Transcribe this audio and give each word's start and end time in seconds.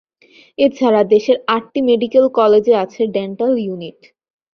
এছাড়া 0.57 1.01
দেশের 1.13 1.37
আটটি 1.47 1.79
মেডিকেল 1.89 2.25
কলেজে 2.37 2.73
আছে 2.83 3.01
ডেন্টাল 3.15 3.51
ইউনিট। 3.57 3.99